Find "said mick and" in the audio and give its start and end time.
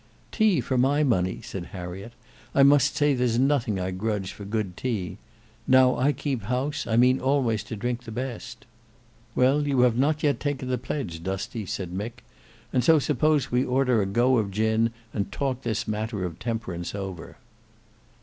11.67-12.83